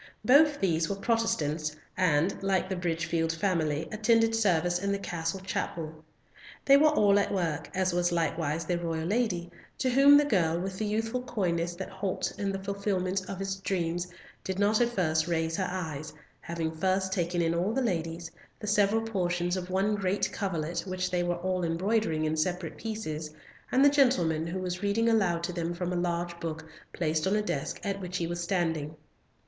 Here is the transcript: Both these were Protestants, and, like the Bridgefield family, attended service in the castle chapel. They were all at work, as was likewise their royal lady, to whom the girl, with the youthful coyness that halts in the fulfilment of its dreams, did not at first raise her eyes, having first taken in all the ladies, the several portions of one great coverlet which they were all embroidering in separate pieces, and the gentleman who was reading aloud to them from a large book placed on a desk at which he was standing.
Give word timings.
Both 0.25 0.59
these 0.59 0.89
were 0.89 0.95
Protestants, 0.95 1.75
and, 1.95 2.41
like 2.41 2.67
the 2.69 2.75
Bridgefield 2.75 3.31
family, 3.31 3.87
attended 3.91 4.33
service 4.33 4.79
in 4.79 4.91
the 4.91 4.97
castle 4.97 5.39
chapel. 5.41 6.03
They 6.65 6.75
were 6.75 6.89
all 6.89 7.19
at 7.19 7.31
work, 7.31 7.69
as 7.75 7.93
was 7.93 8.11
likewise 8.11 8.65
their 8.65 8.79
royal 8.79 9.05
lady, 9.05 9.51
to 9.77 9.91
whom 9.91 10.17
the 10.17 10.25
girl, 10.25 10.59
with 10.59 10.79
the 10.79 10.87
youthful 10.87 11.21
coyness 11.21 11.75
that 11.75 11.91
halts 11.91 12.31
in 12.31 12.51
the 12.51 12.57
fulfilment 12.57 13.29
of 13.29 13.39
its 13.41 13.57
dreams, 13.57 14.07
did 14.43 14.57
not 14.57 14.81
at 14.81 14.89
first 14.89 15.27
raise 15.27 15.55
her 15.57 15.67
eyes, 15.69 16.11
having 16.39 16.71
first 16.71 17.13
taken 17.13 17.39
in 17.39 17.53
all 17.53 17.71
the 17.71 17.83
ladies, 17.83 18.31
the 18.59 18.65
several 18.65 19.03
portions 19.03 19.55
of 19.55 19.69
one 19.69 19.93
great 19.93 20.31
coverlet 20.33 20.79
which 20.79 21.11
they 21.11 21.21
were 21.21 21.35
all 21.37 21.63
embroidering 21.63 22.25
in 22.25 22.35
separate 22.35 22.75
pieces, 22.75 23.29
and 23.71 23.85
the 23.85 23.87
gentleman 23.87 24.47
who 24.47 24.57
was 24.57 24.81
reading 24.81 25.07
aloud 25.09 25.43
to 25.43 25.53
them 25.53 25.75
from 25.75 25.93
a 25.93 25.95
large 25.95 26.39
book 26.39 26.65
placed 26.91 27.27
on 27.27 27.35
a 27.35 27.41
desk 27.43 27.79
at 27.83 28.01
which 28.01 28.17
he 28.17 28.25
was 28.25 28.41
standing. 28.41 28.95